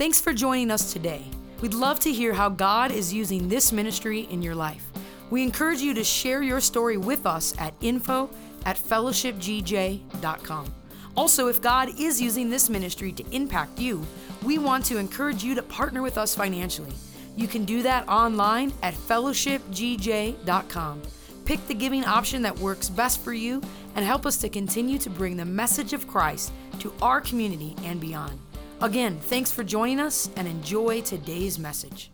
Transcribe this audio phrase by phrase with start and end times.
[0.00, 1.22] Thanks for joining us today.
[1.60, 4.86] We'd love to hear how God is using this ministry in your life.
[5.28, 8.30] We encourage you to share your story with us at info
[8.64, 10.74] at fellowshipgj.com.
[11.18, 14.02] Also, if God is using this ministry to impact you,
[14.42, 16.94] we want to encourage you to partner with us financially.
[17.36, 21.02] You can do that online at fellowshipgj.com.
[21.44, 23.60] Pick the giving option that works best for you
[23.94, 28.00] and help us to continue to bring the message of Christ to our community and
[28.00, 28.40] beyond.
[28.82, 32.10] Again, thanks for joining us and enjoy today's message.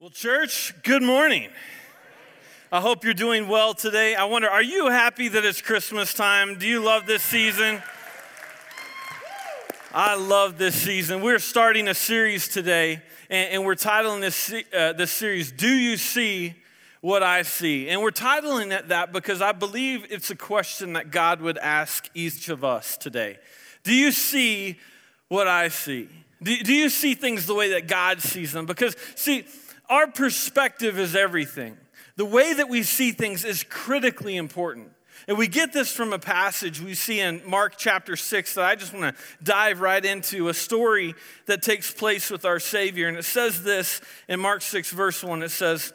[0.00, 1.48] Well, church, good morning.
[2.72, 4.16] I hope you're doing well today.
[4.16, 6.58] I wonder, are you happy that it's Christmas time?
[6.58, 7.80] Do you love this season?
[9.92, 11.22] I love this season.
[11.22, 16.54] We're starting a series today, and, we're titling this, uh, this series, Do You See
[17.00, 17.88] What I See?
[17.88, 22.10] And we're titling it that because I believe it's a question that God would ask
[22.12, 23.38] each of us today.
[23.84, 24.78] Do you see
[25.32, 26.10] what I see?
[26.42, 28.66] Do, do you see things the way that God sees them?
[28.66, 29.46] Because, see,
[29.88, 31.78] our perspective is everything.
[32.16, 34.90] The way that we see things is critically important.
[35.26, 38.74] And we get this from a passage we see in Mark chapter 6 that I
[38.74, 41.14] just want to dive right into a story
[41.46, 43.08] that takes place with our Savior.
[43.08, 45.94] And it says this in Mark 6, verse 1 it says,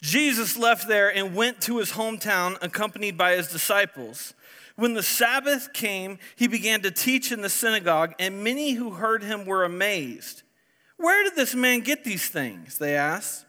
[0.00, 4.32] Jesus left there and went to his hometown accompanied by his disciples.
[4.78, 9.24] When the Sabbath came, he began to teach in the synagogue, and many who heard
[9.24, 10.44] him were amazed.
[10.98, 12.78] Where did this man get these things?
[12.78, 13.44] They asked.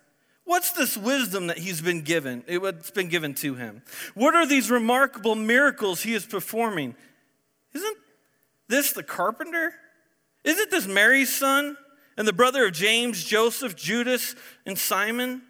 [0.46, 2.44] What's this wisdom that he's been given?
[2.48, 3.84] It's been given to him.
[4.16, 6.96] What are these remarkable miracles he is performing?
[7.76, 7.98] Isn't
[8.68, 9.76] this the carpenter?
[10.44, 11.78] Isn't this Mary's son
[12.18, 14.36] and the brother of James, Joseph, Judas,
[14.66, 15.44] and Simon?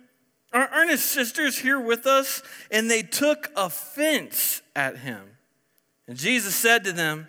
[0.52, 2.44] Aren't his sisters here with us?
[2.70, 5.38] And they took offense at him.
[6.10, 7.28] And Jesus said to them,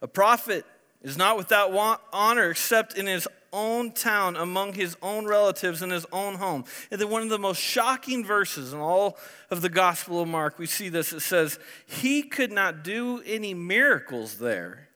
[0.00, 0.64] A prophet
[1.02, 6.06] is not without honor except in his own town, among his own relatives, in his
[6.10, 6.64] own home.
[6.90, 9.18] And then one of the most shocking verses in all
[9.50, 11.12] of the Gospel of Mark, we see this.
[11.12, 14.88] It says, He could not do any miracles there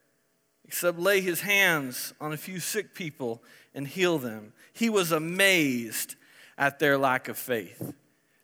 [0.64, 3.42] except lay his hands on a few sick people
[3.74, 4.54] and heal them.
[4.72, 6.14] He was amazed
[6.56, 7.92] at their lack of faith.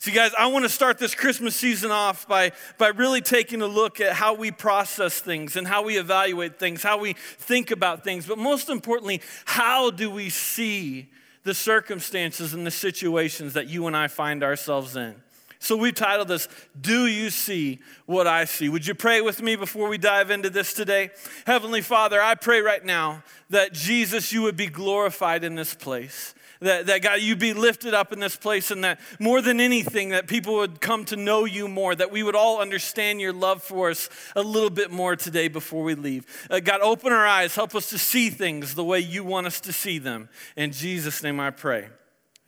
[0.07, 3.67] See, guys, I want to start this Christmas season off by, by really taking a
[3.67, 8.05] look at how we process things and how we evaluate things, how we think about
[8.05, 11.09] things, but most importantly, how do we see
[11.43, 15.17] the circumstances and the situations that you and I find ourselves in?
[15.59, 16.47] So we've titled this,
[16.81, 18.69] Do You See What I See?
[18.69, 21.11] Would you pray with me before we dive into this today?
[21.49, 26.36] Heavenly Father, I pray right now that Jesus, you would be glorified in this place.
[26.61, 30.11] That, that God, you be lifted up in this place, and that more than anything,
[30.11, 33.63] that people would come to know you more, that we would all understand your love
[33.63, 36.25] for us a little bit more today before we leave.
[36.51, 39.61] Uh, God, open our eyes, help us to see things the way you want us
[39.61, 40.29] to see them.
[40.57, 41.89] In Jesus' name I pray.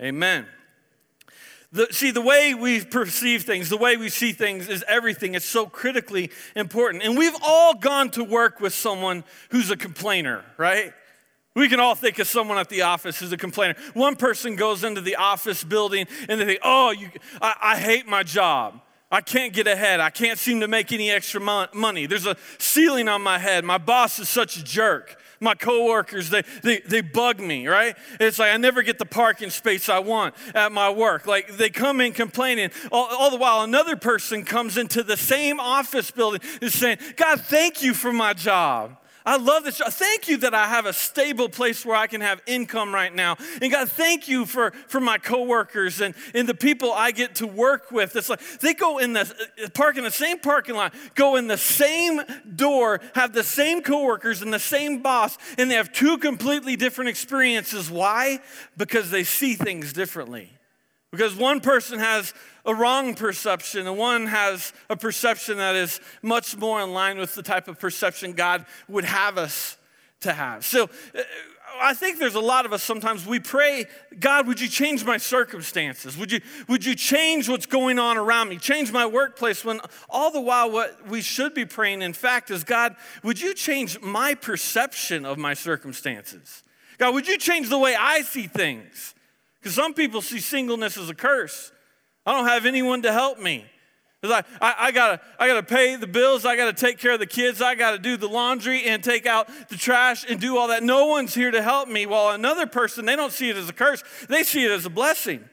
[0.01, 0.47] Amen.
[1.71, 5.35] The, see, the way we perceive things, the way we see things is everything.
[5.35, 7.03] It's so critically important.
[7.03, 10.95] And we've all gone to work with someone who's a complainer, right?
[11.59, 13.75] We can all think of someone at the office who's a complainer.
[13.93, 17.11] One person goes into the office building and they think, oh, you,
[17.43, 18.81] I, I hate my job.
[19.11, 19.99] I can't get ahead.
[19.99, 21.41] I can't seem to make any extra
[21.75, 22.07] money.
[22.07, 23.65] There's a ceiling on my head.
[23.65, 25.17] My boss is such a jerk.
[25.41, 27.97] My coworkers, they, they, they bug me, right?
[28.21, 31.27] It's like I never get the parking space I want at my work.
[31.27, 32.71] Like they come in complaining.
[32.93, 37.41] All, all the while, another person comes into the same office building and saying, God,
[37.41, 38.97] thank you for my job.
[39.29, 39.77] I love this.
[39.77, 43.37] Thank you that I have a stable place where I can have income right now.
[43.61, 47.47] And God, thank you for, for my coworkers and, and the people I get to
[47.47, 48.17] work with.
[48.17, 49.31] It's like they go in the
[49.63, 52.23] uh, park in the same parking lot, go in the same
[52.57, 57.11] door, have the same coworkers and the same boss, and they have two completely different
[57.11, 57.91] experiences.
[57.91, 58.41] Why?
[58.79, 60.58] Because they see things differently.
[61.11, 62.35] Because one person has
[62.67, 67.35] a wrong perception, and one has a perception that is much more in line with
[67.35, 69.79] the type of perception God would have us
[70.21, 70.67] to have.
[70.67, 71.23] So uh,
[71.81, 73.87] I think there's a lot of us sometimes we pray,
[74.19, 76.17] God, would you change my circumstances?
[76.17, 78.59] Would you, would you change what's going on around me?
[78.59, 79.81] Change my workplace when
[80.11, 84.01] all the while what we should be praying, in fact, is God, would you change
[84.01, 86.63] my perception of my circumstances?
[86.99, 89.15] God, would you change the way I see things?
[89.61, 91.73] Because some people see singleness as a curse.
[92.25, 93.65] I don't have anyone to help me.
[94.23, 97.27] I, I, I, gotta, I gotta pay the bills, I gotta take care of the
[97.27, 100.83] kids, I gotta do the laundry and take out the trash and do all that.
[100.83, 102.05] No one's here to help me.
[102.05, 104.91] While another person, they don't see it as a curse, they see it as a
[104.91, 105.49] blessing.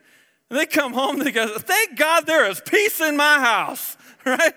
[0.49, 4.53] And they come home, they go, Thank God there is peace in my house, right?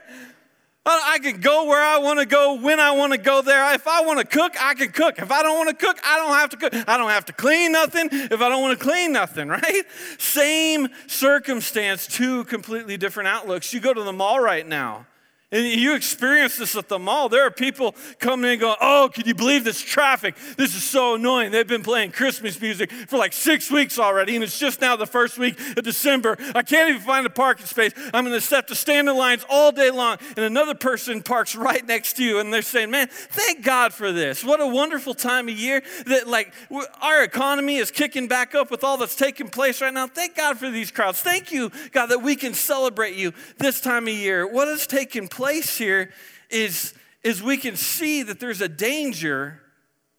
[0.91, 3.75] I can go where I want to go, when I want to go there.
[3.75, 5.19] If I want to cook, I can cook.
[5.19, 6.75] If I don't want to cook, I don't have to cook.
[6.89, 9.83] I don't have to clean nothing if I don't want to clean nothing, right?
[10.19, 13.73] Same circumstance, two completely different outlooks.
[13.73, 15.07] You go to the mall right now.
[15.51, 17.31] And you experience this at the mall.
[17.31, 20.37] There are people coming in going, Oh, can you believe this traffic?
[20.59, 21.53] This is so annoying.
[21.53, 25.07] They've been playing Christmas music for like six weeks already, and it's just now the
[25.07, 26.37] first week of December.
[26.55, 27.93] I can't even find a parking space.
[28.13, 30.19] I'm going to have to stand in lines all day long.
[30.37, 34.13] And another person parks right next to you, and they're saying, Man, thank God for
[34.13, 34.45] this.
[34.45, 36.53] What a wonderful time of year that, like,
[37.01, 40.09] our economy is kicking back up with all that's taking place right now.
[40.09, 41.23] Thank God for these crowds.
[41.23, 44.47] Thank you, God, that we can celebrate you this time of year.
[44.47, 45.38] What is taking place?
[45.39, 46.11] Place here
[46.51, 49.61] is, is we can see that there's a danger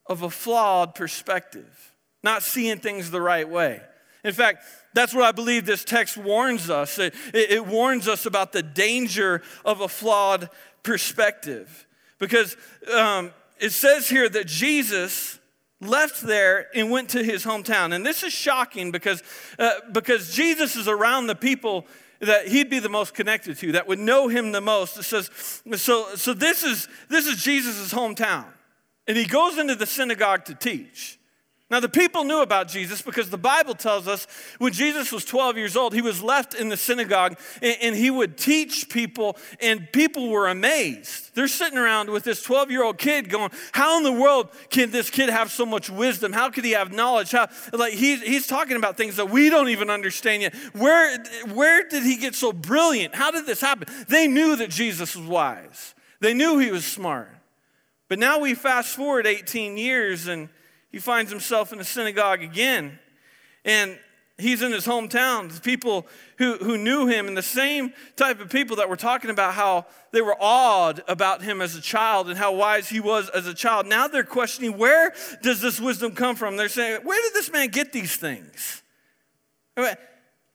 [0.05, 1.93] of a flawed perspective,
[2.23, 3.81] not seeing things the right way.
[4.23, 4.63] In fact,
[4.93, 6.97] that's what I believe this text warns us.
[6.97, 10.49] It, it, warns us about the danger of a flawed
[10.83, 11.85] perspective.
[12.17, 12.55] Because
[12.93, 15.37] um, it says here that Jesus
[15.81, 17.93] left there and went to his hometown.
[17.93, 19.21] And this is shocking because,
[19.57, 21.85] uh, because Jesus is around the people
[22.19, 24.97] that he'd be the most connected to, that would know him the most.
[24.97, 25.29] It says,
[25.75, 28.45] so, so this is this is Jesus' hometown.
[29.07, 31.18] And he goes into the synagogue to teach.
[31.71, 34.25] Now, the people knew about Jesus because the Bible tells us
[34.57, 38.09] when Jesus was 12 years old, he was left in the synagogue and, and he
[38.09, 41.35] would teach people, and people were amazed.
[41.35, 44.89] They're sitting around with this 12 year old kid going, How in the world can
[44.89, 46.33] this kid have so much wisdom?
[46.33, 47.31] How could he have knowledge?
[47.31, 50.55] How, like, he's, he's talking about things that we don't even understand yet.
[50.73, 51.23] Where,
[51.53, 53.13] where did he get so brilliant?
[53.13, 53.87] How did this happen?
[54.07, 57.29] They knew that Jesus was wise, they knew he was smart.
[58.07, 60.49] But now we fast forward 18 years and
[60.91, 62.99] he finds himself in a synagogue again.
[63.65, 63.97] And
[64.37, 65.53] he's in his hometown.
[65.53, 66.07] The people
[66.37, 69.85] who, who knew him, and the same type of people that were talking about how
[70.11, 73.53] they were awed about him as a child and how wise he was as a
[73.53, 73.85] child.
[73.85, 76.57] Now they're questioning where does this wisdom come from?
[76.57, 78.81] They're saying, where did this man get these things?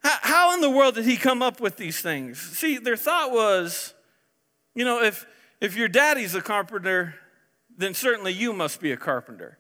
[0.03, 2.39] How in the world did he come up with these things?
[2.39, 3.95] See, their thought was,
[4.75, 5.27] you know, if,
[5.61, 7.15] if your daddy's a carpenter,
[7.77, 9.59] then certainly you must be a carpenter.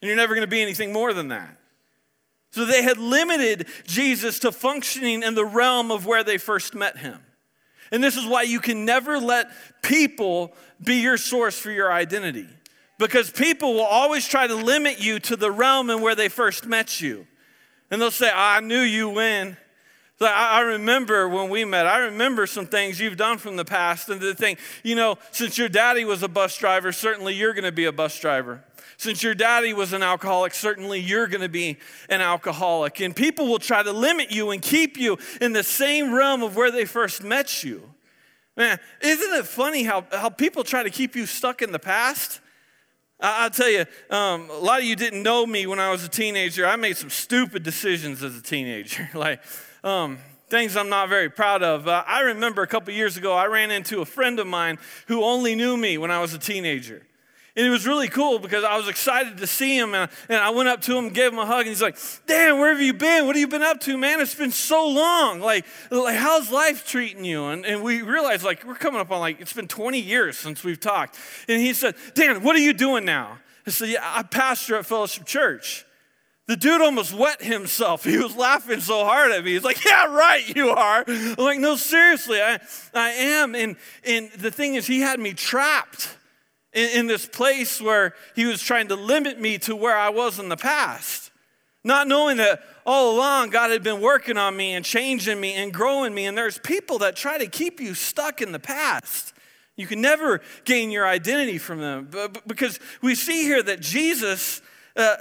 [0.00, 1.56] And you're never going to be anything more than that.
[2.52, 6.98] So they had limited Jesus to functioning in the realm of where they first met
[6.98, 7.20] him.
[7.92, 9.50] And this is why you can never let
[9.82, 10.52] people
[10.82, 12.48] be your source for your identity.
[12.98, 16.66] Because people will always try to limit you to the realm and where they first
[16.66, 17.26] met you.
[17.90, 19.56] And they'll say, I knew you when.
[20.20, 24.10] I remember when we met, I remember some things you've done from the past.
[24.10, 27.64] And the thing, you know, since your daddy was a bus driver, certainly you're going
[27.64, 28.62] to be a bus driver.
[29.00, 31.78] Since your daddy was an alcoholic, certainly you're going to be
[32.10, 33.00] an alcoholic.
[33.00, 36.54] And people will try to limit you and keep you in the same realm of
[36.54, 37.94] where they first met you.
[38.58, 42.42] Man, isn't it funny how, how people try to keep you stuck in the past?
[43.18, 46.04] I, will tell you, um, a lot of you didn't know me when I was
[46.04, 46.66] a teenager.
[46.66, 49.08] I made some stupid decisions as a teenager.
[49.14, 49.40] like,
[49.82, 50.18] um,
[50.50, 51.88] things I'm not very proud of.
[51.88, 54.76] Uh, I remember a couple years ago, I ran into a friend of mine
[55.06, 57.06] who only knew me when I was a teenager.
[57.56, 59.94] And it was really cool because I was excited to see him.
[59.94, 61.98] And, and I went up to him, and gave him a hug, and he's like,
[62.26, 63.26] Dan, where have you been?
[63.26, 64.20] What have you been up to, man?
[64.20, 65.40] It's been so long.
[65.40, 67.46] Like, like how's life treating you?
[67.46, 70.62] And, and we realized, like, we're coming up on, like, it's been 20 years since
[70.62, 71.18] we've talked.
[71.48, 73.38] And he said, Dan, what are you doing now?
[73.66, 75.84] I said, Yeah, I pastor at Fellowship Church.
[76.46, 78.04] The dude almost wet himself.
[78.10, 79.52] He was laughing so hard at me.
[79.52, 81.04] He's like, Yeah, right, you are.
[81.06, 82.58] I'm like, No, seriously, I,
[82.94, 83.54] I am.
[83.54, 86.16] And, and the thing is, he had me trapped
[86.72, 90.38] in, in this place where he was trying to limit me to where I was
[90.38, 91.30] in the past.
[91.82, 95.72] Not knowing that all along God had been working on me and changing me and
[95.72, 96.26] growing me.
[96.26, 99.32] And there's people that try to keep you stuck in the past.
[99.76, 102.10] You can never gain your identity from them.
[102.46, 104.60] Because we see here that Jesus,
[104.94, 105.16] uh,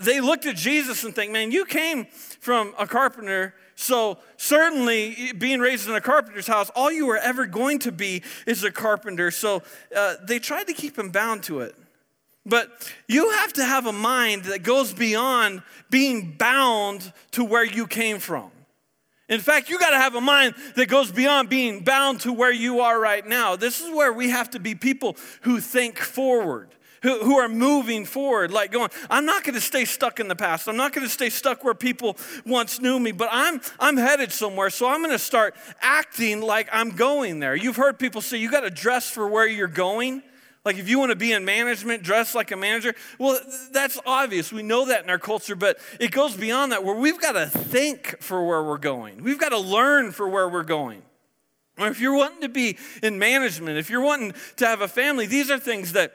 [0.00, 2.06] they looked at Jesus and think, man, you came
[2.40, 7.44] from a carpenter so, certainly, being raised in a carpenter's house, all you were ever
[7.44, 9.30] going to be is a carpenter.
[9.30, 9.62] So,
[9.94, 11.76] uh, they tried to keep him bound to it.
[12.46, 12.70] But
[13.06, 18.18] you have to have a mind that goes beyond being bound to where you came
[18.18, 18.50] from.
[19.28, 22.52] In fact, you got to have a mind that goes beyond being bound to where
[22.52, 23.56] you are right now.
[23.56, 26.68] This is where we have to be people who think forward
[27.06, 30.34] who, who are moving forward, like going, I'm not going to stay stuck in the
[30.34, 30.66] past.
[30.66, 34.32] I'm not going to stay stuck where people once knew me, but I'm, I'm headed
[34.32, 34.70] somewhere.
[34.70, 37.54] So I'm going to start acting like I'm going there.
[37.54, 40.20] You've heard people say, you got to dress for where you're going.
[40.64, 42.92] Like if you want to be in management, dress like a manager.
[43.20, 43.38] Well,
[43.70, 44.52] that's obvious.
[44.52, 47.46] We know that in our culture, but it goes beyond that where we've got to
[47.46, 49.22] think for where we're going.
[49.22, 51.02] We've got to learn for where we're going.
[51.78, 55.52] if you're wanting to be in management, if you're wanting to have a family, these
[55.52, 56.12] are things that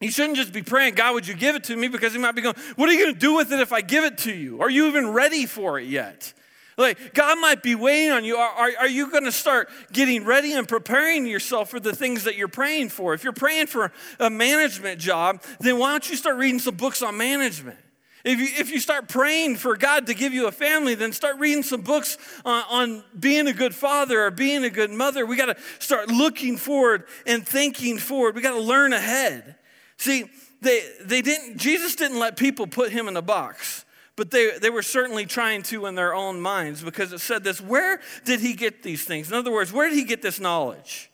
[0.00, 1.88] you shouldn't just be praying, God, would you give it to me?
[1.88, 3.80] Because He might be going, What are you going to do with it if I
[3.80, 4.60] give it to you?
[4.60, 6.32] Are you even ready for it yet?
[6.78, 8.36] Like, God might be waiting on you.
[8.36, 12.24] Are, are, are you going to start getting ready and preparing yourself for the things
[12.24, 13.14] that you're praying for?
[13.14, 17.00] If you're praying for a management job, then why don't you start reading some books
[17.00, 17.78] on management?
[18.26, 21.38] If you, if you start praying for God to give you a family, then start
[21.38, 25.24] reading some books on, on being a good father or being a good mother.
[25.24, 28.34] We got to start looking forward and thinking forward.
[28.34, 29.56] We got to learn ahead.
[29.98, 30.24] See,
[30.60, 33.84] they, they didn't, Jesus didn't let people put him in a box
[34.16, 37.60] but they, they were certainly trying to in their own minds because it said this
[37.60, 39.28] where did he get these things?
[39.28, 41.10] In other words, where did he get this knowledge?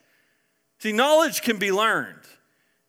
[0.79, 2.21] See, knowledge can be learned.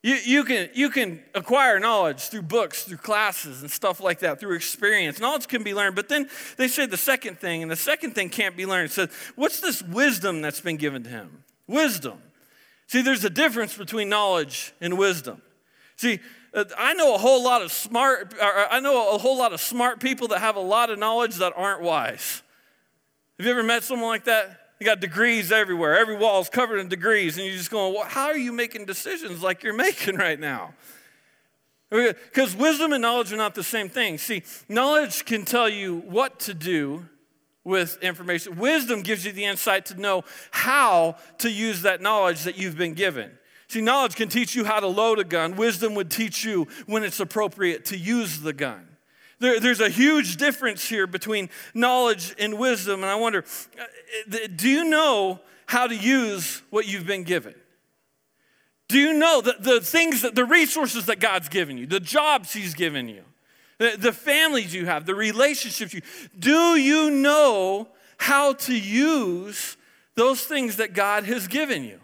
[0.04, 4.40] You, you, can, you can acquire knowledge through books, through classes, and stuff like that,
[4.40, 5.20] through experience.
[5.20, 5.96] Knowledge can be learned.
[5.96, 8.92] But then they said the second thing, and the second thing can't be learned.
[8.92, 11.44] Says, what's this wisdom that's been given to him?
[11.68, 12.22] Wisdom.
[12.88, 15.42] See, there's a difference between knowledge and wisdom.
[16.04, 16.20] See,
[16.54, 20.02] uh, I know a whole lot of smart, I know a whole lot of smart
[20.02, 22.44] people that have a lot of knowledge that aren't wise.
[23.40, 24.60] Have you ever met someone like that?
[24.82, 25.98] You got degrees everywhere.
[25.98, 28.84] Every wall is covered in degrees, and you're just going, well, how are you making
[28.84, 30.74] decisions like you're making right now?
[31.90, 34.18] Because wisdom and knowledge are not the same thing.
[34.18, 37.08] See, knowledge can tell you what to do
[37.64, 38.58] with information.
[38.58, 42.94] Wisdom gives you the insight to know how to use that knowledge that you've been
[42.94, 43.32] given.
[43.74, 47.04] See, knowledge can teach you how to load a gun, wisdom would teach you when
[47.04, 48.88] it's appropriate to use the gun.
[49.40, 53.02] There, there's a huge difference here between knowledge and wisdom.
[53.02, 53.44] And I wonder
[53.80, 57.56] uh, do you know how to use what you've been given?
[58.90, 62.54] Do you know the, the things that the resources that God's given you, the jobs
[62.54, 63.24] He's given you,
[63.80, 66.02] the, the families you have, the relationships you
[66.38, 67.88] do you know
[68.18, 69.78] how to use
[70.14, 72.00] those things that God has given you?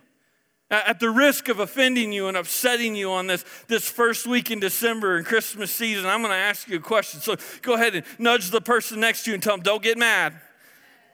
[0.72, 4.60] At the risk of offending you and upsetting you on this, this first week in
[4.60, 7.22] December and Christmas season, I'm going to ask you a question.
[7.22, 9.98] So go ahead and nudge the person next to you and tell them, don't get
[9.98, 10.40] mad.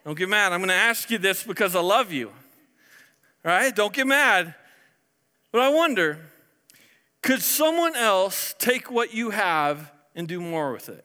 [0.04, 0.52] Don't get mad.
[0.52, 2.28] I'm going to ask you this because I love you.
[2.28, 2.34] All
[3.44, 3.74] right?
[3.74, 4.54] Don't get mad.
[5.52, 6.18] But I wonder
[7.22, 11.04] could someone else take what you have and do more with it?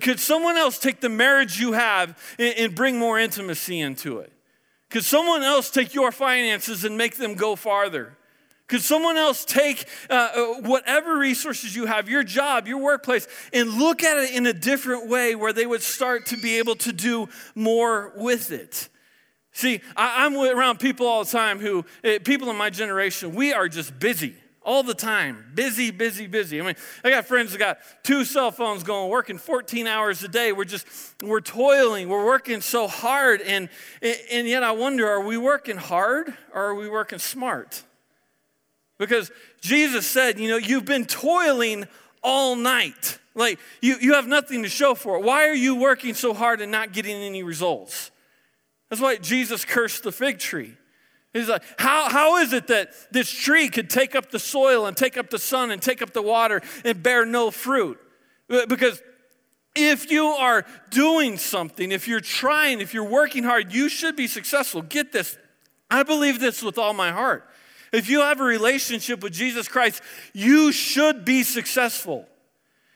[0.00, 4.32] Could, someone else take the marriage you have and bring more intimacy into it?
[4.90, 8.16] Could someone else take your finances and make them go farther?
[8.68, 13.70] Could someone else take uh, uh, whatever resources you have, your job, your workplace, and
[13.78, 16.92] look at it in a different way where they would start to be able to
[16.92, 18.88] do more with it?
[19.52, 23.54] See, I, am around people all the time who, eh, people in my generation, we
[23.54, 24.34] are just busy
[24.68, 25.50] all the time.
[25.54, 26.60] Busy, busy, busy.
[26.60, 30.28] I mean, I got friends that got two cell phones going, working 14 hours a
[30.28, 30.52] day.
[30.52, 30.86] We're just,
[31.22, 33.40] we're toiling, we're working so hard.
[33.40, 33.70] And,
[34.30, 37.82] and yet I wonder, are we working hard or are we working smart?
[38.98, 39.32] Because
[39.62, 41.86] Jesus said, you know, you've been toiling
[42.22, 43.18] all night.
[43.34, 45.24] Like, you, you have nothing to show for it.
[45.24, 48.10] Why are you working so hard and not getting any results?
[48.90, 50.74] That's why Jesus cursed the fig tree.
[51.32, 54.96] He's like, how, how is it that this tree could take up the soil and
[54.96, 57.98] take up the sun and take up the water and bear no fruit?
[58.50, 59.02] Uh, because
[59.76, 64.26] if you are doing something, if you're trying, if you're working hard, you should be
[64.26, 64.82] successful.
[64.82, 65.36] Get this.
[65.90, 67.48] I believe this with all my heart.
[67.92, 72.26] If you have a relationship with Jesus Christ, you should be successful.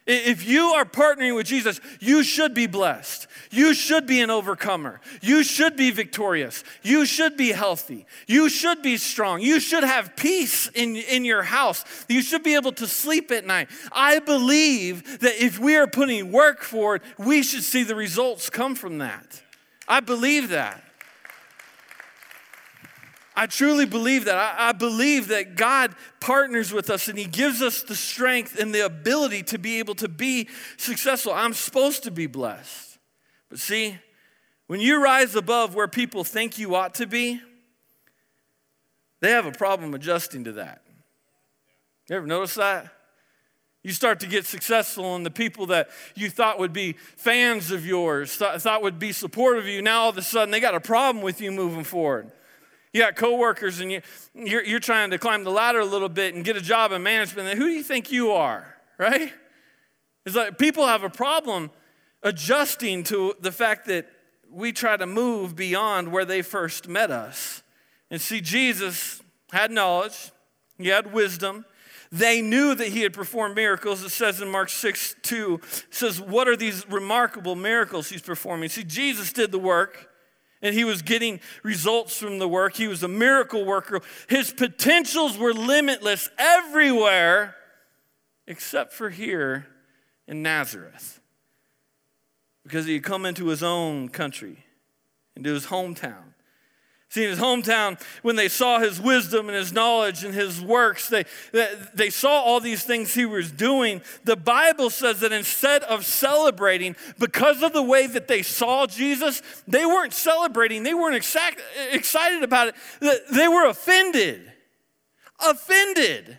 [0.06, 3.26] If you are partnering with Jesus, you should be blessed.
[3.52, 5.00] You should be an overcomer.
[5.20, 6.64] You should be victorious.
[6.82, 8.06] You should be healthy.
[8.26, 9.42] You should be strong.
[9.42, 11.84] You should have peace in, in your house.
[12.08, 13.68] You should be able to sleep at night.
[13.92, 18.74] I believe that if we are putting work forward, we should see the results come
[18.74, 19.42] from that.
[19.86, 20.82] I believe that.
[23.36, 24.36] I truly believe that.
[24.36, 28.74] I, I, believe that God partners with us and He gives us the strength and
[28.74, 31.32] the ability to be able to be successful.
[31.32, 32.91] I'm supposed to be blessed.
[33.52, 33.98] But see,
[34.66, 37.38] when you rise above where people think you ought to be,
[39.20, 40.80] they have a problem adjusting to that.
[42.08, 42.86] You ever notice that?
[43.82, 47.84] You start to get successful, and the people that you thought would be fans of
[47.84, 50.74] yours, thought, thought would be supportive of you, now all of a sudden they got
[50.74, 52.32] a problem with you moving forward.
[52.94, 54.00] You got coworkers and you,
[54.34, 57.02] you're, you're trying to climb the ladder a little bit and get a job in
[57.02, 57.48] management.
[57.48, 59.30] And who do you think you are, right?
[60.24, 61.70] It's like people have a problem
[62.22, 64.08] adjusting to the fact that
[64.50, 67.62] we try to move beyond where they first met us.
[68.10, 70.30] And see, Jesus had knowledge,
[70.78, 71.64] he had wisdom.
[72.10, 74.02] They knew that he had performed miracles.
[74.02, 78.68] It says in Mark 6 2, says, What are these remarkable miracles he's performing?
[78.68, 80.10] See, Jesus did the work.
[80.60, 82.76] and he was getting results from the work.
[82.76, 84.00] He was a miracle worker.
[84.28, 87.56] His potentials were limitless everywhere
[88.46, 89.66] except for here
[90.28, 91.21] in Nazareth
[92.64, 94.64] because he had come into his own country,
[95.36, 96.32] into his hometown.
[97.12, 101.10] See, in his hometown, when they saw his wisdom and his knowledge and his works,
[101.10, 101.26] they,
[101.92, 104.00] they saw all these things he was doing.
[104.24, 109.42] The Bible says that instead of celebrating, because of the way that they saw Jesus,
[109.68, 112.74] they weren't celebrating, they weren't exact, excited about it,
[113.30, 114.50] they were offended.
[115.38, 116.38] Offended.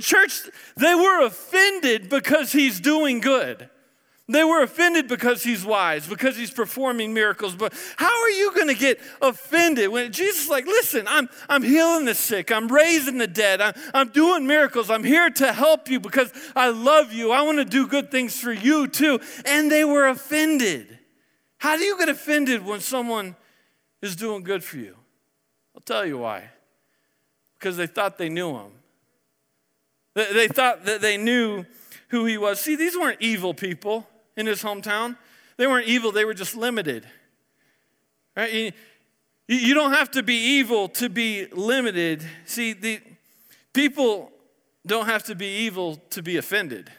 [0.00, 0.48] Church,
[0.78, 3.68] they were offended because he's doing good.
[4.26, 7.54] They were offended because he's wise, because he's performing miracles.
[7.54, 11.62] But how are you going to get offended when Jesus is like, listen, I'm, I'm
[11.62, 15.90] healing the sick, I'm raising the dead, I'm, I'm doing miracles, I'm here to help
[15.90, 19.20] you because I love you, I want to do good things for you too.
[19.44, 20.98] And they were offended.
[21.58, 23.36] How do you get offended when someone
[24.00, 24.96] is doing good for you?
[25.74, 26.48] I'll tell you why.
[27.58, 28.72] Because they thought they knew him.
[30.14, 31.66] They, they thought that they knew
[32.08, 32.58] who he was.
[32.58, 35.16] See, these weren't evil people in his hometown.
[35.56, 37.06] They weren't evil, they were just limited.
[38.36, 38.74] Right?
[39.46, 42.26] You, don't have to be evil to be limited.
[42.46, 43.00] See, the
[43.72, 44.32] people
[44.86, 46.90] don't have to be evil to be offended.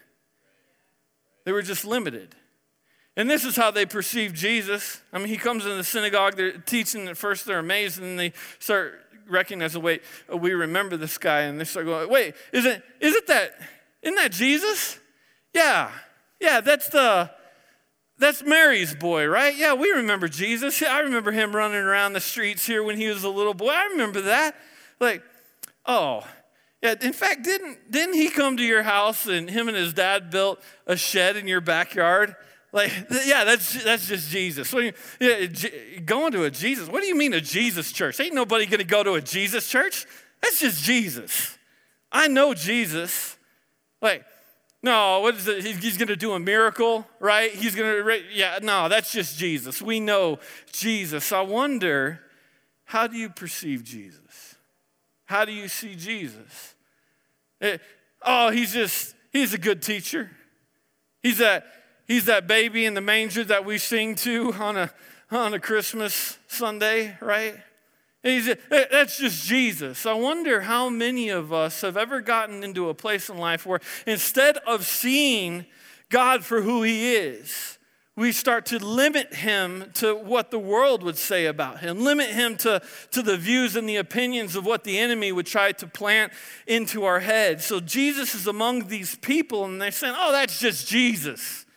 [1.44, 2.36] They were just limited.
[3.18, 5.02] And this is how they perceive Jesus.
[5.14, 8.34] I mean, he comes in the synagogue, they're teaching at first, they're amazed, and they
[8.60, 12.84] start recognizing, wait, oh, we remember this guy, and they start going, wait, is it,
[13.00, 13.52] is it that,
[14.02, 15.00] isn't that Jesus?
[15.54, 15.92] Yeah,
[16.40, 17.32] yeah, that's the
[18.18, 19.56] that's Mary's boy, right?
[19.56, 20.82] Yeah, we remember Jesus.
[20.82, 23.70] I remember him running around the streets here when he was a little boy.
[23.70, 24.56] I remember that.
[25.02, 25.22] Like,
[25.86, 26.26] oh,
[26.82, 26.96] yeah.
[27.02, 30.62] In fact, didn't didn't he come to your house and him and his dad built
[30.88, 32.36] a shed in your backyard?
[32.72, 32.92] Like,
[33.26, 34.72] yeah, that's that's just Jesus.
[34.72, 35.46] You, yeah,
[36.06, 36.88] going to a Jesus.
[36.88, 38.20] What do you mean a Jesus church?
[38.20, 40.06] Ain't nobody gonna go to a Jesus church.
[40.42, 41.58] That's just Jesus.
[42.12, 43.38] I know Jesus.
[44.02, 44.26] Like,
[44.86, 45.66] no, what is it?
[45.66, 47.52] He's going to do a miracle, right?
[47.52, 49.82] He's going to, yeah, no, that's just Jesus.
[49.82, 50.38] We know
[50.72, 51.32] Jesus.
[51.32, 52.22] I wonder,
[52.84, 54.56] how do you perceive Jesus?
[55.26, 56.76] How do you see Jesus?
[57.60, 57.78] It, eh,
[58.22, 60.30] oh, he's just, he's a good teacher.
[61.24, 61.66] He's that,
[62.08, 64.92] he's that baby in the manger that we sing to on a,
[65.32, 67.56] on a Christmas Sunday, right?
[68.26, 70.08] He's, that's just Jesus.
[70.08, 73.80] I wonder how many of us have ever gotten into a place in life where
[74.08, 75.68] instead of seeing
[76.10, 77.78] God for who He is,
[78.16, 82.58] we start to limit Him to what the world would say about Him, limit Him
[82.58, 86.34] to, to the views and the opinions of what the enemy would try to plant
[86.66, 87.64] into our heads.
[87.64, 91.68] So Jesus is among these people, and they're saying, Oh, that's just Jesus.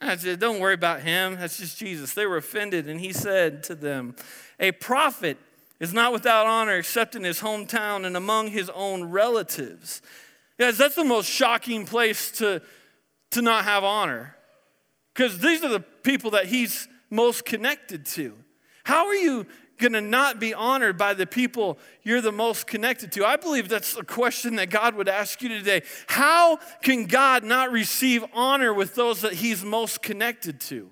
[0.00, 1.36] I said, Don't worry about Him.
[1.36, 2.12] That's just Jesus.
[2.12, 4.16] They were offended, and He said to them,
[4.58, 5.38] A prophet
[5.82, 10.00] is not without honor except in his hometown and among his own relatives.
[10.56, 12.62] Guys, that's the most shocking place to,
[13.32, 14.36] to not have honor.
[15.12, 18.32] Because these are the people that he's most connected to.
[18.84, 19.44] How are you
[19.78, 23.26] going to not be honored by the people you're the most connected to?
[23.26, 25.82] I believe that's a question that God would ask you today.
[26.06, 30.90] How can God not receive honor with those that he's most connected to?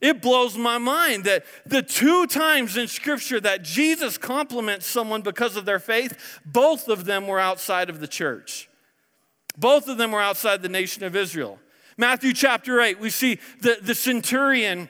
[0.00, 5.56] It blows my mind that the two times in Scripture that Jesus compliments someone because
[5.56, 8.68] of their faith, both of them were outside of the church.
[9.56, 11.58] Both of them were outside the nation of Israel.
[11.96, 14.88] Matthew chapter 8, we see the, the centurion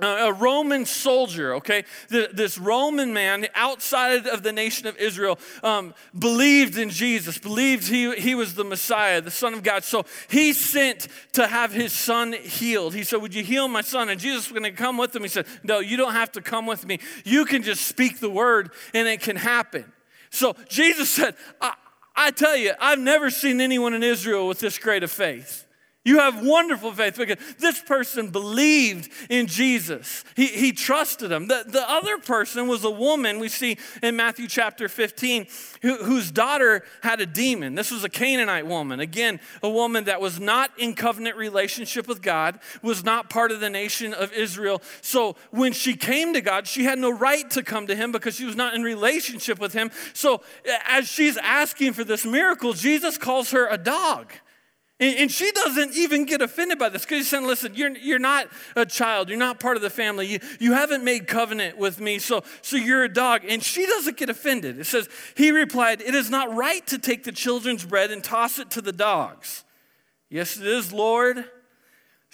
[0.00, 1.84] a Roman soldier, okay?
[2.08, 8.12] this Roman man outside of the nation of Israel um, believed in Jesus, believed he,
[8.16, 9.84] he was the Messiah, the Son of God.
[9.84, 12.94] So he sent to have his son healed.
[12.94, 14.08] He said, Would you heal my son?
[14.08, 15.22] And Jesus was going to come with him.
[15.22, 16.98] He said, No, you don't have to come with me.
[17.24, 19.92] You can just speak the word and it can happen.
[20.30, 21.74] So Jesus said, I,
[22.16, 25.63] I tell you, I've never seen anyone in Israel with this great of faith.
[26.04, 30.22] You have wonderful faith because this person believed in Jesus.
[30.36, 31.46] He, he trusted him.
[31.46, 35.46] The, the other person was a woman we see in Matthew chapter 15
[35.80, 37.74] who, whose daughter had a demon.
[37.74, 39.00] This was a Canaanite woman.
[39.00, 43.60] Again, a woman that was not in covenant relationship with God, was not part of
[43.60, 44.82] the nation of Israel.
[45.00, 48.34] So when she came to God, she had no right to come to him because
[48.34, 49.90] she was not in relationship with him.
[50.12, 50.42] So
[50.86, 54.30] as she's asking for this miracle, Jesus calls her a dog.
[55.00, 58.46] And, she doesn't even get offended by this because he's saying, listen, you're, you're not
[58.76, 59.28] a child.
[59.28, 60.26] You're not part of the family.
[60.26, 63.42] You, you haven't made covenant with me, so, so you're a dog.
[63.46, 64.78] And she doesn't get offended.
[64.78, 68.60] It says, he replied, it is not right to take the children's bread and toss
[68.60, 69.64] it to the dogs.
[70.30, 71.44] Yes, it is, Lord.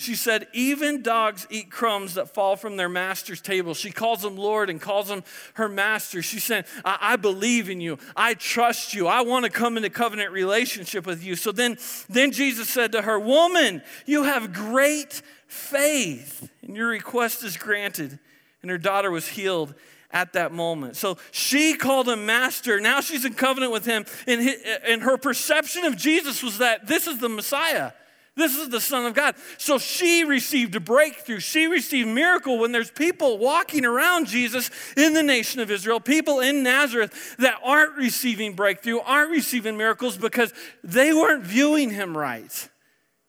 [0.01, 3.75] She said, Even dogs eat crumbs that fall from their master's table.
[3.75, 5.23] She calls him Lord and calls him
[5.55, 6.23] her master.
[6.23, 7.99] She said, I, I believe in you.
[8.17, 9.07] I trust you.
[9.07, 11.37] I want to come into covenant relationship with you.
[11.37, 11.77] So then,
[12.09, 18.19] then Jesus said to her, Woman, you have great faith, and your request is granted.
[18.63, 19.75] And her daughter was healed
[20.11, 20.97] at that moment.
[20.97, 22.81] So she called him master.
[22.81, 24.07] Now she's in covenant with him.
[24.27, 24.41] And,
[24.87, 27.93] and her perception of Jesus was that this is the Messiah.
[28.37, 29.35] This is the Son of God.
[29.59, 31.41] So she received a breakthrough.
[31.41, 36.41] She received miracle when there's people walking around Jesus in the nation of Israel, people
[36.41, 42.69] in Nazareth that aren't receiving breakthrough, aren't receiving miracles because they weren't viewing him right.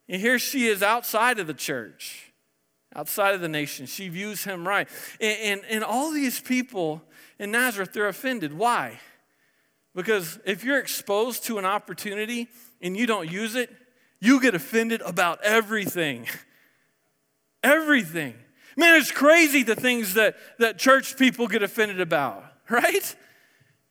[0.08, 2.32] And here she is outside of the church,
[2.96, 3.88] outside of the nation.
[3.88, 4.88] She views him right.
[5.20, 7.02] And, and, and all these people
[7.40, 8.54] in Nazareth, they're offended.
[8.54, 9.00] Why?
[9.96, 12.48] Because if you're exposed to an opportunity
[12.82, 13.70] and you don't use it,
[14.22, 16.28] you get offended about everything.
[17.64, 18.36] Everything.
[18.78, 23.16] Man, it's crazy the things that, that church people get offended about, right?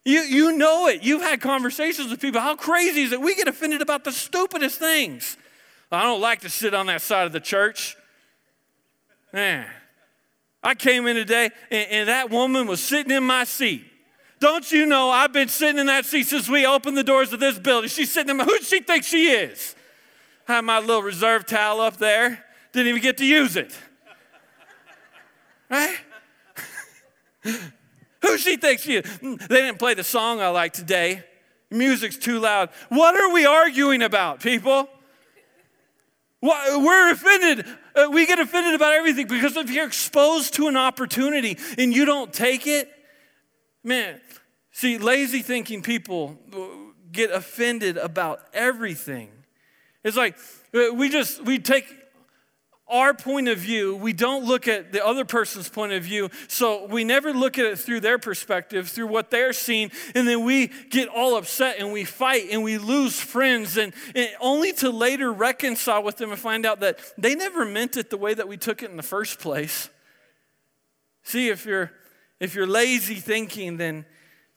[0.03, 1.03] You, you know it.
[1.03, 2.41] You've had conversations with people.
[2.41, 3.21] How crazy is it?
[3.21, 5.37] We get offended about the stupidest things.
[5.91, 7.97] I don't like to sit on that side of the church.
[9.33, 9.67] Man,
[10.63, 13.85] I came in today and, and that woman was sitting in my seat.
[14.39, 17.39] Don't you know I've been sitting in that seat since we opened the doors of
[17.39, 17.89] this building?
[17.89, 19.75] She's sitting in my, who does she think she is?
[20.45, 23.77] Had my little reserve towel up there, didn't even get to use it.
[25.69, 25.97] Right?
[28.21, 29.05] Who she thinks she is?
[29.05, 31.23] Mm, they didn't play the song I like today.
[31.69, 32.69] Music's too loud.
[32.89, 34.89] What are we arguing about, people?
[36.41, 37.65] We're offended.
[37.95, 42.03] Uh, we get offended about everything because if you're exposed to an opportunity and you
[42.03, 42.91] don't take it,
[43.83, 44.19] man,
[44.71, 46.37] see, lazy thinking people
[47.11, 49.29] get offended about everything.
[50.03, 50.37] It's like
[50.73, 51.85] uh, we just we take
[52.91, 56.29] our point of view, we don't look at the other person's point of view.
[56.49, 59.91] So we never look at it through their perspective, through what they're seeing.
[60.13, 64.29] And then we get all upset and we fight and we lose friends, and, and,
[64.41, 68.17] only to later reconcile with them and find out that they never meant it the
[68.17, 69.89] way that we took it in the first place.
[71.23, 71.91] See, if you're
[72.41, 74.05] if you're lazy thinking, then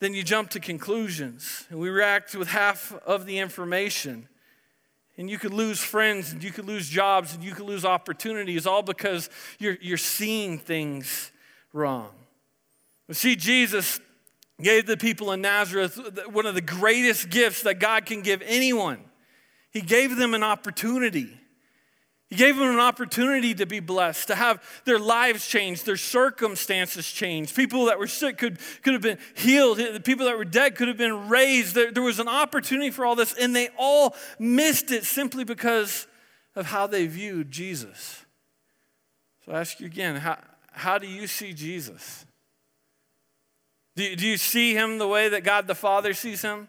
[0.00, 1.66] then you jump to conclusions.
[1.70, 4.28] And we react with half of the information.
[5.16, 8.66] And you could lose friends, and you could lose jobs, and you could lose opportunities,
[8.66, 11.30] all because you're, you're seeing things
[11.72, 12.10] wrong.
[13.12, 14.00] see, Jesus
[14.60, 15.98] gave the people in Nazareth
[16.30, 18.98] one of the greatest gifts that God can give anyone.
[19.70, 21.38] He gave them an opportunity.
[22.36, 27.54] Gave them an opportunity to be blessed, to have their lives changed, their circumstances changed.
[27.54, 29.78] People that were sick could, could have been healed.
[29.78, 31.74] The people that were dead could have been raised.
[31.74, 36.06] There, there was an opportunity for all this, and they all missed it simply because
[36.56, 38.24] of how they viewed Jesus.
[39.44, 40.38] So I ask you again how,
[40.72, 42.24] how do you see Jesus?
[43.96, 46.68] Do, do you see him the way that God the Father sees him?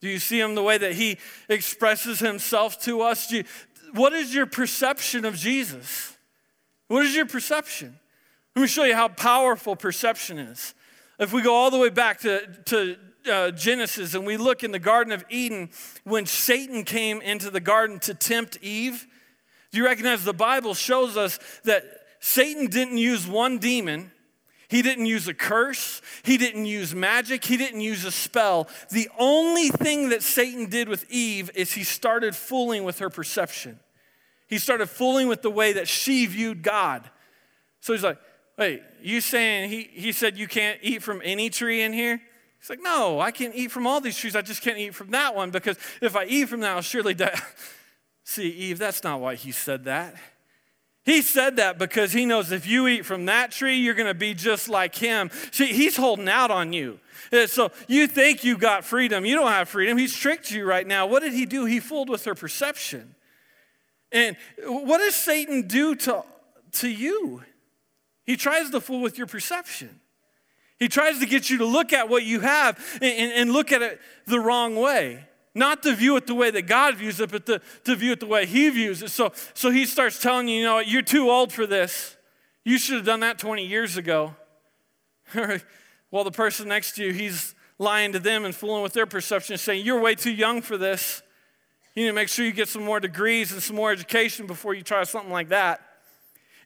[0.00, 1.18] Do you see him the way that he
[1.48, 3.26] expresses himself to us?
[3.26, 3.44] Do you,
[3.94, 6.16] what is your perception of Jesus?
[6.88, 7.98] What is your perception?
[8.56, 10.74] Let me show you how powerful perception is.
[11.18, 12.96] If we go all the way back to, to
[13.30, 15.70] uh, Genesis and we look in the Garden of Eden,
[16.04, 19.06] when Satan came into the garden to tempt Eve,
[19.70, 21.84] do you recognize the Bible shows us that
[22.20, 24.10] Satan didn't use one demon,
[24.68, 26.02] he didn't use a curse.
[26.22, 27.44] He didn't use magic.
[27.44, 28.68] He didn't use a spell.
[28.90, 33.80] The only thing that Satan did with Eve is he started fooling with her perception.
[34.46, 37.08] He started fooling with the way that she viewed God.
[37.80, 38.18] So he's like,
[38.58, 42.20] Wait, you saying he, he said you can't eat from any tree in here?
[42.60, 44.36] He's like, No, I can eat from all these trees.
[44.36, 47.14] I just can't eat from that one because if I eat from that, I'll surely
[47.14, 47.40] die.
[48.24, 50.14] See, Eve, that's not why he said that.
[51.08, 54.12] He said that because he knows if you eat from that tree, you're going to
[54.12, 55.30] be just like him.
[55.52, 57.00] See, he's holding out on you.
[57.32, 59.24] Uh, so you think you got freedom.
[59.24, 59.96] You don't have freedom.
[59.96, 61.06] He's tricked you right now.
[61.06, 61.64] What did he do?
[61.64, 63.14] He fooled with her perception.
[64.12, 66.24] And what does Satan do to,
[66.72, 67.42] to you?
[68.26, 70.00] He tries to fool with your perception.
[70.78, 73.80] He tries to get you to look at what you have and, and look at
[73.80, 75.24] it the wrong way.
[75.58, 78.20] Not to view it the way that God views it, but to, to view it
[78.20, 79.10] the way He views it.
[79.10, 82.16] So, so He starts telling you, you know, you're too old for this.
[82.64, 84.36] You should have done that 20 years ago.
[86.10, 89.58] well, the person next to you, he's lying to them and fooling with their perception,
[89.58, 91.22] saying, You're way too young for this.
[91.94, 94.74] You need to make sure you get some more degrees and some more education before
[94.74, 95.80] you try something like that.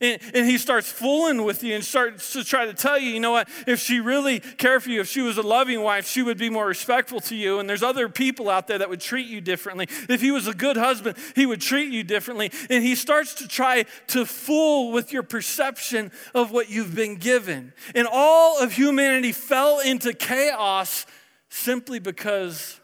[0.03, 3.21] And, and, he starts fooling with you and starts to try to tell you, you
[3.21, 6.23] know what, if she really cared for you, if she was a loving wife, she
[6.23, 7.61] would be more respectful to you.
[7.61, 9.87] And there's other people out there that would treat you differently.
[10.09, 12.51] If he was a good husband, he would treat you differently.
[12.69, 17.73] And he starts to try to fool with your perception of what you've been given.
[17.95, 21.07] And all of humanity fell into chaos
[21.49, 22.81] simply because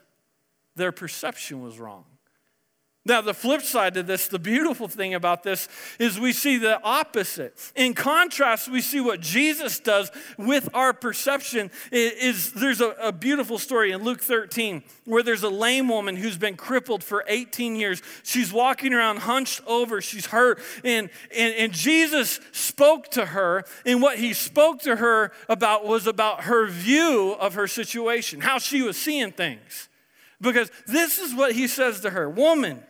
[0.77, 2.05] their perception was wrong.
[3.09, 5.66] Now, the flip side to this, the beautiful thing about this
[5.99, 7.59] is we see the opposite.
[7.75, 11.71] In contrast, we see what Jesus does with our perception.
[11.90, 16.37] Is there's a, a beautiful story in Luke 13 where there's a lame woman who's
[16.37, 18.03] been crippled for 18 years.
[18.25, 24.03] She's walking around hunched over, she's hurt, and, and, and Jesus spoke to her, and
[24.03, 28.83] what he spoke to her about was about her view of her situation, how she
[28.83, 29.88] was seeing things.
[30.40, 32.85] Because this is what he says to her Woman,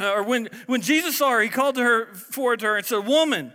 [0.00, 2.86] uh, or when, when Jesus saw her, he called to her forward to her and
[2.86, 3.52] said, Woman,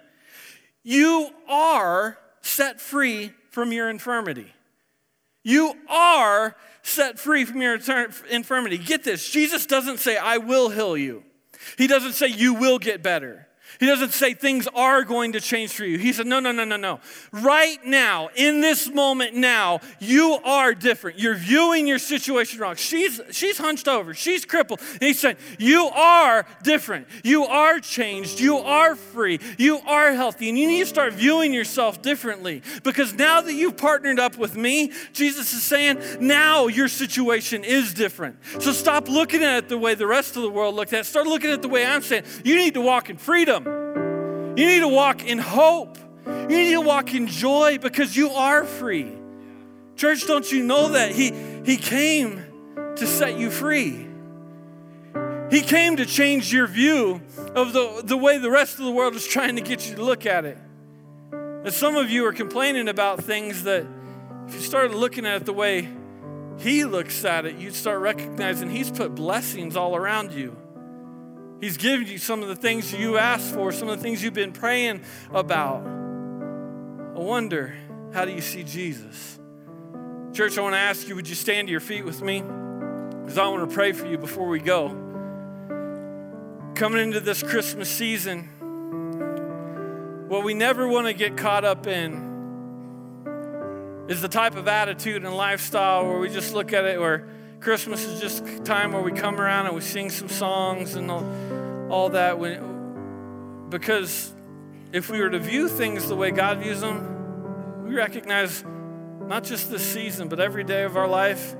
[0.84, 4.52] you are set free from your infirmity.
[5.44, 7.76] You are set free from your
[8.30, 8.78] infirmity.
[8.78, 11.24] Get this Jesus doesn't say, I will heal you.
[11.78, 13.48] He doesn't say, You will get better.
[13.80, 15.98] He doesn't say things are going to change for you.
[15.98, 17.00] He said, No, no, no, no, no.
[17.32, 21.20] Right now, in this moment now, you are different.
[21.20, 22.76] You're viewing your situation wrong.
[22.76, 24.80] She's, she's hunched over, she's crippled.
[24.94, 27.08] And he said, You are different.
[27.24, 28.40] You are changed.
[28.40, 29.40] You are free.
[29.58, 30.50] You are healthy.
[30.50, 34.56] And you need to start viewing yourself differently because now that you've partnered up with
[34.56, 38.38] me, Jesus is saying, Now your situation is different.
[38.60, 41.06] So stop looking at it the way the rest of the world looked at it.
[41.06, 42.24] Start looking at it the way I'm saying.
[42.44, 43.64] You need to walk in freedom.
[44.56, 45.98] You need to walk in hope.
[46.26, 49.12] You need to walk in joy because you are free.
[49.96, 51.12] Church, don't you know that?
[51.12, 51.34] He,
[51.66, 52.44] he came
[52.96, 54.08] to set you free.
[55.50, 57.22] He came to change your view
[57.56, 60.04] of the, the way the rest of the world is trying to get you to
[60.04, 60.58] look at it.
[61.32, 63.86] And some of you are complaining about things that
[64.48, 65.90] if you started looking at it the way
[66.60, 70.56] He looks at it, you'd start recognizing He's put blessings all around you.
[71.64, 74.34] He's given you some of the things you asked for, some of the things you've
[74.34, 75.00] been praying
[75.34, 75.78] about.
[75.78, 77.74] I wonder,
[78.12, 79.40] how do you see Jesus?
[80.34, 82.42] Church, I want to ask you, would you stand to your feet with me?
[82.42, 84.90] Because I want to pray for you before we go.
[86.76, 88.50] Coming into this Christmas season,
[90.28, 95.34] what we never want to get caught up in is the type of attitude and
[95.34, 97.26] lifestyle where we just look at it where
[97.62, 101.24] Christmas is just time where we come around and we sing some songs and all,
[101.94, 102.40] all that.
[102.40, 104.34] When, because
[104.92, 108.64] if we were to view things the way God views them, we recognize
[109.28, 111.56] not just this season, but every day of our life,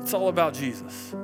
[0.00, 1.14] it's all about Jesus.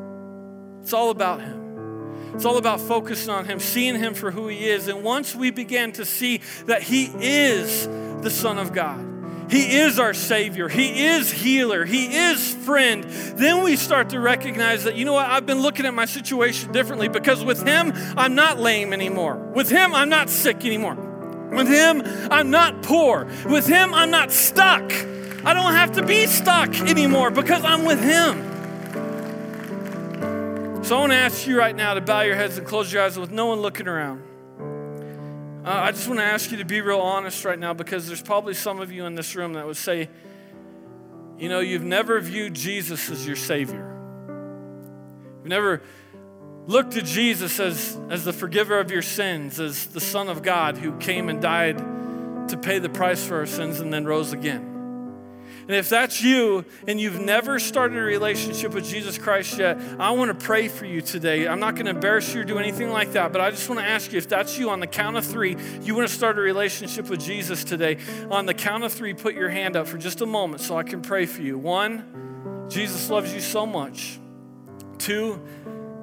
[0.81, 2.33] It's all about Him.
[2.35, 4.89] It's all about focusing on Him, seeing Him for who He is.
[4.89, 7.87] And once we begin to see that He is
[8.23, 9.06] the Son of God,
[9.49, 10.69] he is our Savior.
[10.69, 11.85] He is healer.
[11.85, 13.05] He is friend.
[13.05, 16.73] Then we start to recognize that, you know what, I've been looking at my situation
[16.73, 19.37] differently because with Him, I'm not lame anymore.
[19.37, 20.97] With Him, I'm not sick anymore.
[21.53, 23.29] With Him, I'm not poor.
[23.45, 24.93] With Him, I'm not stuck.
[25.45, 28.43] I don't have to be stuck anymore because I'm with Him.
[30.83, 33.03] So I want to ask you right now to bow your heads and close your
[33.03, 34.23] eyes with no one looking around.
[35.67, 38.23] Uh, I just want to ask you to be real honest right now because there's
[38.23, 40.09] probably some of you in this room that would say,
[41.39, 43.93] you know, you've never viewed Jesus as your Savior.
[45.39, 45.83] You've never
[46.67, 50.79] looked to Jesus as, as the forgiver of your sins, as the Son of God
[50.79, 51.79] who came and died
[52.49, 54.76] to pay the price for our sins and then rose again.
[55.69, 60.13] And if that's you and you've never started a relationship with Jesus Christ yet, I
[60.13, 61.49] want to pray for you today.
[61.49, 63.81] I'm not going to embarrass you or do anything like that, but I just want
[63.81, 66.39] to ask you if that's you on the count of three, you want to start
[66.39, 67.99] a relationship with Jesus today.
[68.31, 70.85] On the count of three, put your hand up for just a moment so I
[70.85, 71.59] can pray for you.
[71.59, 74.21] One, Jesus loves you so much.
[74.99, 75.43] Two,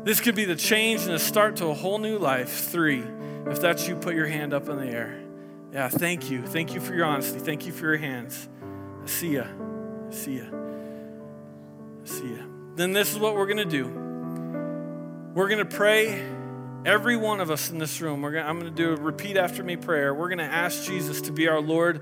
[0.04, 2.50] this could be the change and the start to a whole new life.
[2.70, 3.02] Three,
[3.48, 5.24] if that's you, put your hand up in the air.
[5.72, 6.42] Yeah, thank you.
[6.42, 7.40] Thank you for your honesty.
[7.40, 8.50] Thank you for your hands.
[9.06, 9.46] See you.
[10.10, 12.02] See you.
[12.06, 12.72] See you.
[12.76, 13.88] Then this is what we're going to do.
[15.34, 16.30] We're going to pray.
[16.86, 19.38] Every one of us in this room, we're gonna, I'm going to do a repeat
[19.38, 20.14] after me prayer.
[20.14, 22.02] We're going to ask Jesus to be our Lord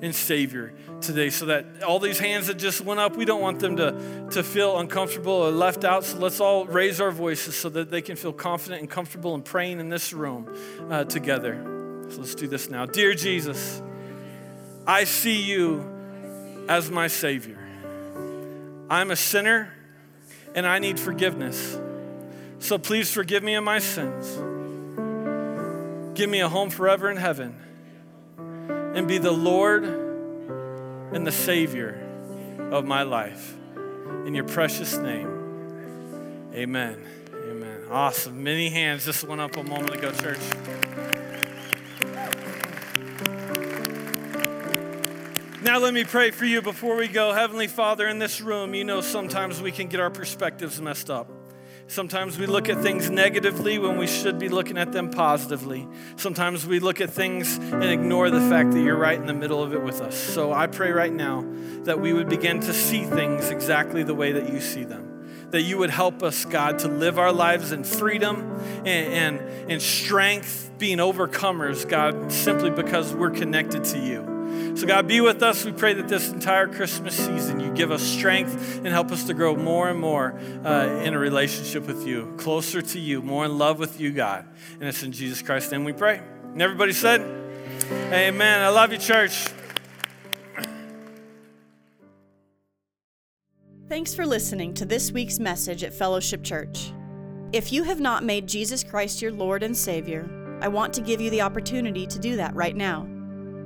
[0.00, 3.60] and Savior today so that all these hands that just went up, we don't want
[3.60, 6.04] them to, to feel uncomfortable or left out.
[6.04, 9.42] So let's all raise our voices so that they can feel confident and comfortable in
[9.42, 10.52] praying in this room
[10.90, 11.62] uh, together.
[12.08, 12.86] So let's do this now.
[12.86, 13.82] Dear Jesus,
[14.86, 15.91] I see you
[16.68, 17.58] as my Savior.
[18.88, 19.72] I'm a sinner
[20.54, 21.78] and I need forgiveness.
[22.58, 24.36] So please forgive me of my sins.
[26.14, 27.56] Give me a home forever in heaven.
[28.94, 31.98] and be the Lord and the Savior
[32.70, 33.56] of my life.
[34.26, 37.02] In your precious name, amen.
[37.34, 37.84] Amen.
[37.90, 38.42] Awesome.
[38.42, 40.38] Many hands just went up a moment ago, church.
[45.62, 47.32] Now, let me pray for you before we go.
[47.32, 51.30] Heavenly Father, in this room, you know sometimes we can get our perspectives messed up.
[51.86, 55.86] Sometimes we look at things negatively when we should be looking at them positively.
[56.16, 59.62] Sometimes we look at things and ignore the fact that you're right in the middle
[59.62, 60.16] of it with us.
[60.16, 61.44] So I pray right now
[61.84, 65.10] that we would begin to see things exactly the way that you see them
[65.50, 69.82] that you would help us, God, to live our lives in freedom and, and, and,
[69.82, 74.31] strength, being overcomers, God, simply because we're connected to you.
[74.76, 75.64] So, God, be with us.
[75.64, 79.34] We pray that this entire Christmas season you give us strength and help us to
[79.34, 83.58] grow more and more uh, in a relationship with you, closer to you, more in
[83.58, 84.46] love with you, God.
[84.74, 86.22] And it's in Jesus Christ's name we pray.
[86.44, 87.20] And everybody said,
[87.90, 88.62] Amen.
[88.62, 89.48] I love you, church.
[93.88, 96.92] Thanks for listening to this week's message at Fellowship Church.
[97.52, 101.20] If you have not made Jesus Christ your Lord and Savior, I want to give
[101.20, 103.06] you the opportunity to do that right now.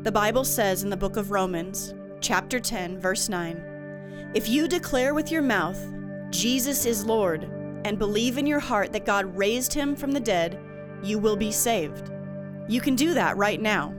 [0.06, 5.14] The Bible says in the book of Romans, chapter 10, verse 9, If you declare
[5.14, 5.84] with your mouth,
[6.30, 7.50] Jesus is Lord,
[7.84, 10.60] and believe in your heart that God raised him from the dead,
[11.02, 12.12] you will be saved.
[12.68, 13.92] You can do that right now.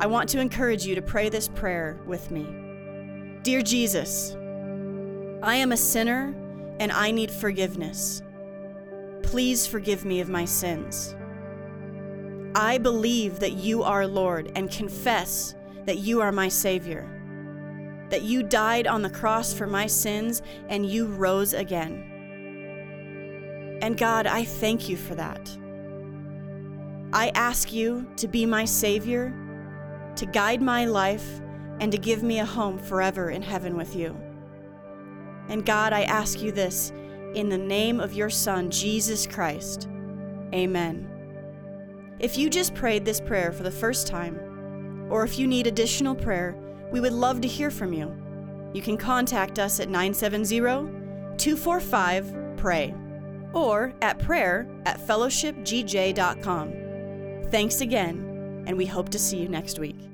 [0.00, 3.40] I want to encourage you to pray this prayer with me.
[3.42, 4.36] Dear Jesus,
[5.42, 6.34] I am a sinner
[6.78, 8.20] and I need forgiveness.
[9.22, 11.14] Please forgive me of my sins.
[12.54, 15.54] I believe that you are Lord and confess
[15.86, 17.08] that you are my Savior,
[18.10, 22.08] that you died on the cross for my sins and you rose again.
[23.82, 25.50] And God, I thank you for that.
[27.12, 29.34] I ask you to be my Savior,
[30.16, 31.40] to guide my life,
[31.80, 34.16] and to give me a home forever in heaven with you.
[35.48, 36.92] And God, I ask you this
[37.34, 39.88] in the name of your Son, Jesus Christ.
[40.54, 41.11] Amen.
[42.22, 44.38] If you just prayed this prayer for the first time,
[45.10, 46.56] or if you need additional prayer,
[46.92, 48.16] we would love to hear from you.
[48.72, 50.60] You can contact us at 970
[51.36, 52.94] 245 PRAY
[53.52, 56.72] or at prayer at fellowshipgj.com.
[57.50, 60.11] Thanks again, and we hope to see you next week.